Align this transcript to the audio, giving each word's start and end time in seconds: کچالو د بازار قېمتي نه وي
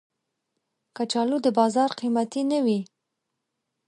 کچالو 0.95 1.37
د 1.45 1.47
بازار 1.59 1.89
قېمتي 1.99 2.41
نه 2.51 2.59
وي 2.65 2.79